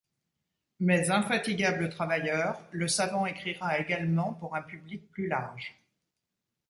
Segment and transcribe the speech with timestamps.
[0.79, 5.79] Mais, infatigable travailleur, le savant écrira également pour un public plus large.